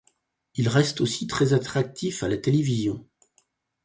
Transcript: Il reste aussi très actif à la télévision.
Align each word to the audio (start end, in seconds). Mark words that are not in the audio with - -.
Il 0.55 0.67
reste 0.67 0.99
aussi 0.99 1.27
très 1.27 1.53
actif 1.53 2.23
à 2.23 2.27
la 2.27 2.37
télévision. 2.39 3.05